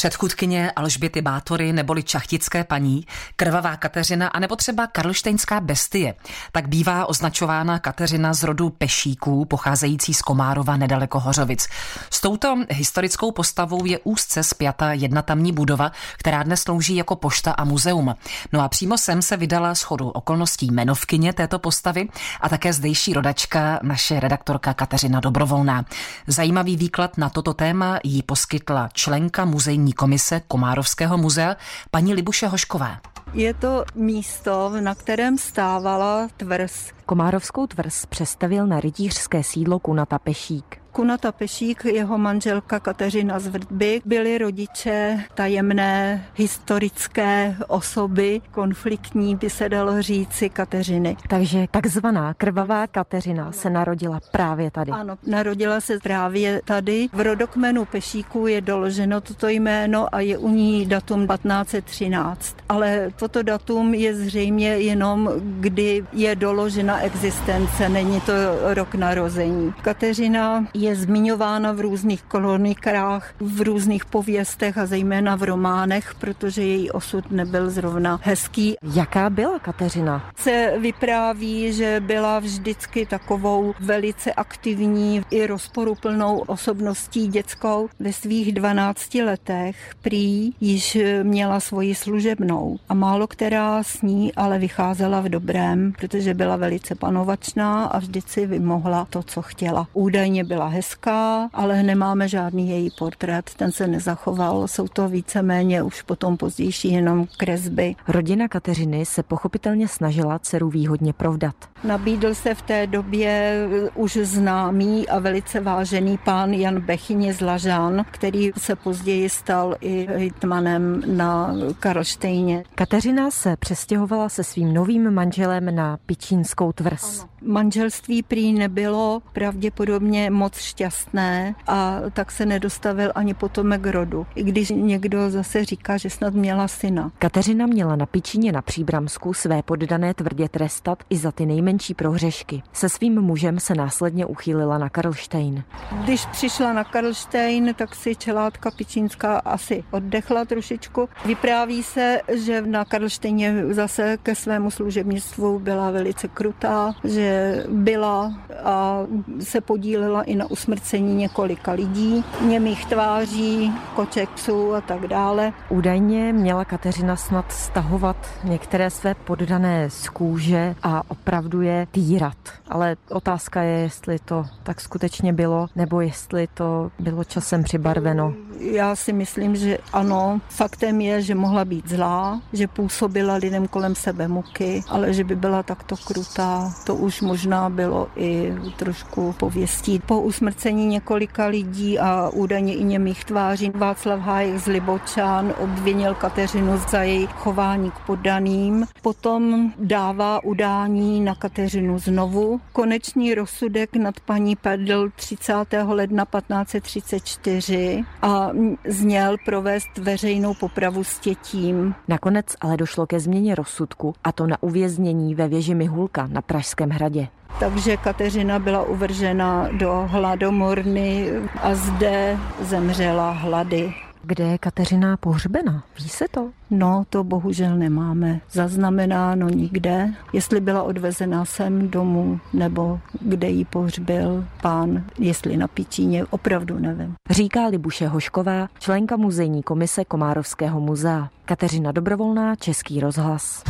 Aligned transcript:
Předchůdkyně 0.00 0.70
Alžběty 0.76 1.22
Bátory 1.22 1.72
neboli 1.72 2.02
čachtické 2.02 2.64
paní, 2.64 3.06
krvavá 3.36 3.76
Kateřina 3.76 4.28
a 4.28 4.40
nebo 4.40 4.56
třeba 4.56 4.86
karlštejnská 4.86 5.60
bestie. 5.60 6.14
Tak 6.52 6.68
bývá 6.68 7.06
označována 7.06 7.78
Kateřina 7.78 8.34
z 8.34 8.42
rodu 8.42 8.70
Pešíků, 8.70 9.44
pocházející 9.44 10.14
z 10.14 10.22
Komárova 10.22 10.76
nedaleko 10.76 11.20
Hořovic. 11.20 11.68
S 12.10 12.20
touto 12.20 12.56
historickou 12.70 13.32
postavou 13.32 13.84
je 13.84 13.98
úzce 14.04 14.42
spjata 14.42 14.92
jedna 14.92 15.22
tamní 15.22 15.52
budova, 15.52 15.92
která 16.18 16.42
dnes 16.42 16.62
slouží 16.62 16.96
jako 16.96 17.16
pošta 17.16 17.52
a 17.52 17.64
muzeum. 17.64 18.14
No 18.52 18.60
a 18.60 18.68
přímo 18.68 18.98
sem 18.98 19.22
se 19.22 19.36
vydala 19.36 19.74
schodu 19.74 20.08
okolností 20.08 20.66
jmenovkyně 20.66 21.32
této 21.32 21.58
postavy 21.58 22.08
a 22.40 22.48
také 22.48 22.72
zdejší 22.72 23.12
rodačka, 23.12 23.80
naše 23.82 24.20
redaktorka 24.20 24.74
Kateřina 24.74 25.20
Dobrovolná. 25.20 25.84
Zajímavý 26.26 26.76
výklad 26.76 27.18
na 27.18 27.30
toto 27.30 27.54
téma 27.54 27.98
jí 28.04 28.22
poskytla 28.22 28.88
členka 28.92 29.44
muzejní 29.44 29.89
Národní 29.90 29.92
komise 29.92 30.40
Komárovského 30.48 31.18
muzea 31.18 31.56
paní 31.90 32.14
Libuše 32.14 32.46
Hoškové. 32.46 32.98
Je 33.32 33.54
to 33.54 33.84
místo, 33.94 34.72
na 34.80 34.94
kterém 34.94 35.38
stávala 35.38 36.28
tvrz. 36.36 36.92
Komárovskou 37.06 37.66
tvrz 37.66 38.06
přestavil 38.06 38.66
na 38.66 38.80
rytířské 38.80 39.42
sídlo 39.42 39.78
Kunata 39.78 40.18
Pešík. 40.18 40.79
Kunata 40.92 41.32
Pešík, 41.32 41.84
jeho 41.84 42.18
manželka 42.18 42.80
Kateřina 42.80 43.38
Zvrdby 43.38 44.00
byli 44.04 44.38
rodiče 44.38 45.24
tajemné 45.34 46.24
historické 46.34 47.56
osoby, 47.68 48.40
konfliktní 48.50 49.36
by 49.36 49.50
se 49.50 49.68
dalo 49.68 50.02
říci 50.02 50.48
Kateřiny. 50.48 51.16
Takže 51.28 51.66
takzvaná 51.70 52.34
krvavá 52.34 52.86
Kateřina 52.86 53.52
se 53.52 53.70
narodila 53.70 54.20
právě 54.32 54.70
tady. 54.70 54.92
Ano, 54.92 55.16
narodila 55.26 55.80
se 55.80 55.98
právě 56.02 56.60
tady. 56.64 57.08
V 57.12 57.20
rodokmenu 57.20 57.84
Pešíků 57.84 58.46
je 58.46 58.60
doloženo 58.60 59.20
toto 59.20 59.48
jméno 59.48 60.14
a 60.14 60.20
je 60.20 60.38
u 60.38 60.48
ní 60.48 60.86
datum 60.86 61.28
1513. 61.28 62.56
Ale 62.68 63.10
toto 63.16 63.42
datum 63.42 63.94
je 63.94 64.14
zřejmě 64.14 64.68
jenom, 64.68 65.30
kdy 65.42 66.04
je 66.12 66.36
doložena 66.36 67.00
existence, 67.00 67.88
není 67.88 68.20
to 68.20 68.32
rok 68.74 68.94
narození. 68.94 69.74
Kateřina 69.82 70.66
je 70.80 70.96
zmiňována 70.96 71.72
v 71.72 71.80
různých 71.80 72.22
kronikách, 72.22 73.34
v 73.40 73.60
různých 73.60 74.04
pověstech 74.04 74.78
a 74.78 74.86
zejména 74.86 75.36
v 75.36 75.42
románech, 75.42 76.14
protože 76.14 76.62
její 76.62 76.90
osud 76.90 77.30
nebyl 77.30 77.70
zrovna 77.70 78.20
hezký. 78.22 78.74
Jaká 78.94 79.30
byla 79.30 79.58
Kateřina? 79.58 80.30
Se 80.36 80.72
vypráví, 80.78 81.72
že 81.72 82.02
byla 82.06 82.38
vždycky 82.38 83.06
takovou 83.06 83.74
velice 83.80 84.32
aktivní 84.32 85.22
i 85.30 85.46
rozporuplnou 85.46 86.38
osobností 86.38 87.26
dětskou. 87.26 87.88
Ve 88.00 88.12
svých 88.12 88.52
12 88.52 89.14
letech 89.14 89.76
prý 90.02 90.52
již 90.60 90.98
měla 91.22 91.60
svoji 91.60 91.94
služebnou 91.94 92.78
a 92.88 92.94
málo 92.94 93.26
která 93.26 93.82
s 93.82 94.02
ní 94.02 94.34
ale 94.34 94.58
vycházela 94.58 95.20
v 95.20 95.28
dobrém, 95.28 95.92
protože 95.98 96.34
byla 96.34 96.56
velice 96.56 96.94
panovačná 96.94 97.84
a 97.84 97.98
vždycky 97.98 98.46
vymohla 98.46 99.06
to, 99.10 99.22
co 99.22 99.42
chtěla. 99.42 99.86
Údajně 99.92 100.44
byla 100.44 100.68
hezká, 100.70 101.48
ale 101.52 101.82
nemáme 101.82 102.28
žádný 102.28 102.70
její 102.70 102.90
portrét, 102.98 103.50
ten 103.56 103.72
se 103.72 103.86
nezachoval. 103.86 104.68
Jsou 104.68 104.88
to 104.88 105.08
víceméně 105.08 105.82
už 105.82 106.02
potom 106.02 106.36
pozdější 106.36 106.92
jenom 106.92 107.26
kresby. 107.36 107.94
Rodina 108.08 108.48
Kateřiny 108.48 109.06
se 109.06 109.22
pochopitelně 109.22 109.88
snažila 109.88 110.38
dceru 110.38 110.70
výhodně 110.70 111.12
provdat. 111.12 111.54
Nabídl 111.84 112.34
se 112.34 112.54
v 112.54 112.62
té 112.62 112.86
době 112.86 113.58
už 113.94 114.16
známý 114.22 115.08
a 115.08 115.18
velice 115.18 115.60
vážený 115.60 116.18
pán 116.24 116.52
Jan 116.52 116.80
Bechyně 116.80 117.34
z 117.34 117.40
Lažán, 117.40 118.04
který 118.10 118.50
se 118.58 118.76
později 118.76 119.28
stal 119.28 119.76
i 119.80 120.08
hitmanem 120.16 121.02
na 121.16 121.54
Karlštejně. 121.80 122.64
Kateřina 122.74 123.30
se 123.30 123.56
přestěhovala 123.56 124.28
se 124.28 124.44
svým 124.44 124.74
novým 124.74 125.10
manželem 125.10 125.74
na 125.74 125.98
Pičínskou 126.06 126.72
tvrz. 126.72 127.20
Ano. 127.20 127.30
Manželství 127.42 128.22
prý 128.22 128.52
nebylo 128.52 129.22
pravděpodobně 129.32 130.30
moc 130.30 130.59
šťastné 130.62 131.54
a 131.66 132.00
tak 132.12 132.30
se 132.30 132.46
nedostavil 132.46 133.12
ani 133.14 133.34
potomek 133.34 133.86
rodu. 133.86 134.26
I 134.34 134.42
když 134.42 134.70
někdo 134.70 135.30
zase 135.30 135.64
říká, 135.64 135.96
že 135.96 136.10
snad 136.10 136.34
měla 136.34 136.68
syna. 136.68 137.10
Kateřina 137.18 137.66
měla 137.66 137.96
na 137.96 138.06
Pičíně 138.06 138.52
na 138.52 138.62
Příbramsku 138.62 139.34
své 139.34 139.62
poddané 139.62 140.14
tvrdě 140.14 140.48
trestat 140.48 140.98
i 141.10 141.16
za 141.16 141.32
ty 141.32 141.46
nejmenší 141.46 141.94
prohřešky. 141.94 142.62
Se 142.72 142.88
svým 142.88 143.20
mužem 143.20 143.60
se 143.60 143.74
následně 143.74 144.26
uchýlila 144.26 144.78
na 144.78 144.88
Karlštejn. 144.88 145.64
Když 146.04 146.26
přišla 146.26 146.72
na 146.72 146.84
Karlštejn, 146.84 147.74
tak 147.74 147.94
si 147.94 148.16
čelátka 148.16 148.70
Pičínská 148.70 149.38
asi 149.38 149.84
oddechla 149.90 150.44
trošičku. 150.44 151.08
Vypráví 151.26 151.82
se, 151.82 152.20
že 152.32 152.62
na 152.62 152.84
Karlštejně 152.84 153.64
zase 153.70 154.18
ke 154.22 154.34
svému 154.34 154.70
služebnictvu 154.70 155.58
byla 155.58 155.90
velice 155.90 156.28
krutá, 156.28 156.94
že 157.04 157.56
byla 157.68 158.34
a 158.64 159.00
se 159.40 159.60
podílela 159.60 160.22
i 160.22 160.34
na 160.34 160.49
usmrcení 160.50 161.14
několika 161.14 161.72
lidí, 161.72 162.24
němých 162.40 162.86
tváří, 162.86 163.72
koček 163.94 164.28
psů 164.30 164.74
a 164.74 164.80
tak 164.80 165.06
dále. 165.06 165.52
Údajně 165.68 166.32
měla 166.32 166.64
Kateřina 166.64 167.16
snad 167.16 167.52
stahovat 167.52 168.16
některé 168.44 168.90
své 168.90 169.14
poddané 169.14 169.90
z 169.90 170.08
kůže 170.08 170.74
a 170.82 171.02
opravdu 171.08 171.62
je 171.62 171.86
týrat. 171.90 172.36
Ale 172.68 172.96
otázka 173.10 173.62
je, 173.62 173.78
jestli 173.78 174.18
to 174.18 174.44
tak 174.62 174.80
skutečně 174.80 175.32
bylo, 175.32 175.66
nebo 175.76 176.00
jestli 176.00 176.46
to 176.54 176.90
bylo 176.98 177.24
časem 177.24 177.62
přibarveno. 177.62 178.34
Já 178.60 178.96
si 178.96 179.12
myslím, 179.12 179.56
že 179.56 179.78
ano. 179.92 180.40
Faktem 180.48 181.00
je, 181.00 181.22
že 181.22 181.34
mohla 181.34 181.64
být 181.64 181.88
zlá, 181.88 182.40
že 182.52 182.68
působila 182.68 183.34
lidem 183.34 183.68
kolem 183.68 183.94
sebe 183.94 184.28
muky, 184.28 184.84
ale 184.88 185.12
že 185.12 185.24
by 185.24 185.36
byla 185.36 185.62
takto 185.62 185.96
krutá, 185.96 186.72
to 186.86 186.94
už 186.94 187.20
možná 187.20 187.70
bylo 187.70 188.08
i 188.16 188.54
trošku 188.76 189.34
pověstí. 189.38 189.98
Po 190.06 190.20
usmrcení 190.20 190.86
několika 190.86 191.46
lidí 191.46 191.98
a 191.98 192.28
údajně 192.28 192.74
i 192.74 192.84
němých 192.84 193.24
tváří 193.24 193.70
Václav 193.74 194.20
Hájek 194.20 194.58
z 194.58 194.66
Libočán 194.66 195.54
obvinil 195.58 196.14
Kateřinu 196.14 196.80
za 196.90 197.02
její 197.02 197.26
chování 197.26 197.90
k 197.90 197.98
poddaným. 198.06 198.86
Potom 199.02 199.72
dává 199.78 200.44
udání 200.44 201.20
na 201.20 201.34
Kateřinu 201.34 201.98
znovu. 201.98 202.60
Konečný 202.72 203.34
rozsudek 203.34 203.96
nad 203.96 204.20
paní 204.20 204.56
padl 204.56 205.10
30. 205.16 205.54
ledna 205.86 206.24
1534 206.24 208.04
a 208.22 208.49
zněl 208.88 209.36
provést 209.44 209.98
veřejnou 209.98 210.54
popravu 210.54 211.04
s 211.04 211.18
tětím. 211.18 211.94
Nakonec 212.08 212.46
ale 212.60 212.76
došlo 212.76 213.06
ke 213.06 213.20
změně 213.20 213.54
rozsudku 213.54 214.14
a 214.24 214.32
to 214.32 214.46
na 214.46 214.62
uvěznění 214.62 215.34
ve 215.34 215.48
věži 215.48 215.74
Mihulka 215.74 216.26
na 216.26 216.42
Pražském 216.42 216.90
hradě 216.90 217.10
hradě. 217.10 217.28
Takže 217.60 217.96
Kateřina 217.96 218.58
byla 218.58 218.82
uvržena 218.82 219.68
do 219.72 220.06
hladomorny 220.06 221.30
a 221.62 221.74
zde 221.74 222.38
zemřela 222.60 223.30
hlady. 223.30 223.94
Kde 224.22 224.44
je 224.44 224.58
Kateřina 224.58 225.16
pohřbena? 225.16 225.84
Ví 225.98 226.08
se 226.08 226.24
to? 226.30 226.50
No, 226.70 227.04
to 227.10 227.24
bohužel 227.24 227.76
nemáme 227.76 228.40
zaznamenáno 228.52 229.48
nikde. 229.48 230.14
Jestli 230.32 230.60
byla 230.60 230.82
odvezena 230.82 231.44
sem 231.44 231.90
domů, 231.90 232.40
nebo 232.52 233.00
kde 233.20 233.48
jí 233.48 233.64
pohřbil 233.64 234.44
pán, 234.62 235.04
jestli 235.18 235.56
na 235.56 235.68
Pičíně, 235.68 236.24
opravdu 236.24 236.78
nevím. 236.78 237.14
Říká 237.30 237.66
Libuše 237.66 238.08
Hošková, 238.08 238.68
členka 238.78 239.16
muzejní 239.16 239.62
komise 239.62 240.04
Komárovského 240.04 240.80
muzea. 240.80 241.28
Kateřina 241.44 241.92
Dobrovolná, 241.92 242.56
Český 242.56 243.00
rozhlas. 243.00 243.62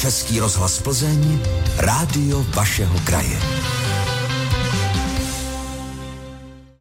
Český 0.00 0.40
rozhlas 0.40 0.82
Plzeň, 0.82 1.38
rádio 1.78 2.44
vašeho 2.56 2.98
kraje. 3.04 3.36